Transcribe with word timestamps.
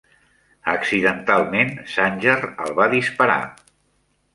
Accidentalment, 0.73 1.71
Sanjar 1.99 2.41
el 2.67 2.77
va 2.83 2.93
disparar. 2.99 3.41